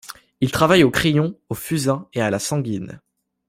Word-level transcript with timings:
Il 0.39 0.49
travaille 0.51 0.83
au 0.83 0.89
crayon, 0.89 1.37
au 1.49 1.53
fusain 1.53 2.07
et 2.13 2.21
à 2.21 2.31
la 2.31 2.39
sanguine. 2.39 2.99